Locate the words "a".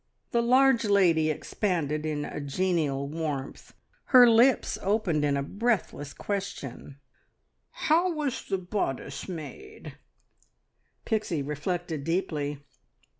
2.25-2.41, 5.37-5.43